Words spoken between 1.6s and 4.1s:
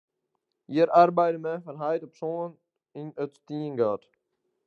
fan heit op soan yn it stiengat.